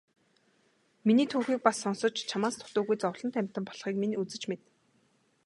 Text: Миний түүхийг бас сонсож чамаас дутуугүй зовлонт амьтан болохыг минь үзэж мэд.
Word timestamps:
Миний 1.07 1.27
түүхийг 1.31 1.59
бас 1.65 1.77
сонсож 1.83 2.13
чамаас 2.29 2.55
дутуугүй 2.57 2.97
зовлонт 2.99 3.35
амьтан 3.39 3.63
болохыг 3.67 3.95
минь 4.01 4.19
үзэж 4.21 4.43
мэд. 4.49 4.61